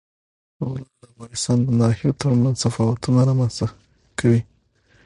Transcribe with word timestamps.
غرونه 0.67 0.83
د 0.99 1.01
افغانستان 1.11 1.57
د 1.63 1.69
ناحیو 1.81 2.17
ترمنځ 2.21 2.55
تفاوتونه 2.63 3.19
رامنځ 3.29 3.53
ته 3.59 3.67
کوي. 4.19 4.41